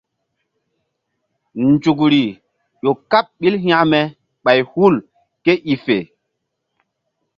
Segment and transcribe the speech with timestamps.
[1.67, 2.23] Nzukri
[2.83, 3.99] ƴo kaɓ ɓil hekme
[4.43, 4.95] ɓay hul
[5.43, 5.97] ké i fe.